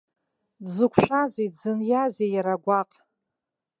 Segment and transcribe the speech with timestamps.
[0.63, 2.91] Дзықәшәазеи, дзыниазеи иара гәаҟ?